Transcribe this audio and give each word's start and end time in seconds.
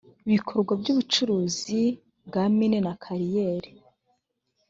bikorwa 0.29 0.71
by 0.81 0.87
ubucukuzi 0.93 1.81
bwa 2.27 2.43
mine 2.55 2.77
na 2.85 2.93
kariyeri 3.01 3.71